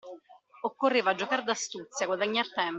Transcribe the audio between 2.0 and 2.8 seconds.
guadagnar tempo.